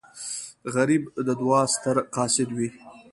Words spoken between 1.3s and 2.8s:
دعا ستر قاصد وي